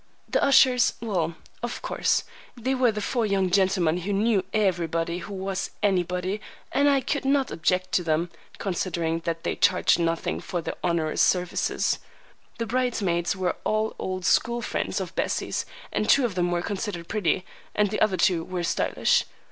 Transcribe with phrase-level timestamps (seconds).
[0.27, 2.23] The ushers,—well, of course,
[2.59, 7.23] they were the four young gentlemen who knew everybody who was anybody, and I could
[7.23, 11.99] not object to them, considering that they charged nothing for their onerous services.
[12.57, 17.07] The bridesmaids were all old school friends of Bessie's, and two of them were considered
[17.07, 17.45] pretty,
[17.75, 19.25] and the other two were stylish.